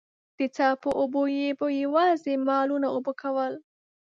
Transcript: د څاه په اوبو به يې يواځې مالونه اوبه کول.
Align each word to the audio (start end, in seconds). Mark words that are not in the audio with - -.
د 0.37 0.39
څاه 0.55 0.75
په 0.83 0.89
اوبو 0.99 1.21
به 1.57 1.65
يې 1.75 1.79
يواځې 1.85 2.33
مالونه 2.47 2.87
اوبه 2.95 3.13
کول. 3.21 3.53